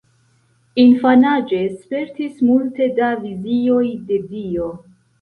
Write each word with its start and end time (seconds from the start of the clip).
Infanaĝe 0.83 1.59
spertis 1.75 2.41
multe 2.49 2.91
da 3.01 3.13
vizioj 3.23 3.87
de 4.11 4.23
Dio. 4.37 4.77